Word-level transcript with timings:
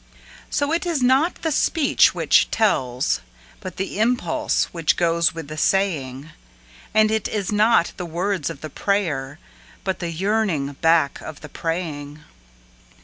So 0.49 0.73
it 0.73 0.87
is 0.87 1.03
not 1.03 1.43
the 1.43 1.51
speech 1.51 2.15
which 2.15 2.49
tells, 2.49 3.19
but 3.59 3.77
the 3.77 3.99
impulse 3.99 4.63
which 4.73 4.97
goes 4.97 5.35
with 5.35 5.47
the 5.47 5.57
saying; 5.57 6.31
And 6.91 7.11
it 7.11 7.27
is 7.27 7.51
not 7.51 7.91
the 7.97 8.05
words 8.07 8.49
of 8.49 8.61
the 8.61 8.69
prayer, 8.71 9.37
but 9.83 9.99
the 9.99 10.09
yearning 10.09 10.73
back 10.81 11.21
of 11.21 11.41
the 11.41 11.49
praying. 11.49 12.23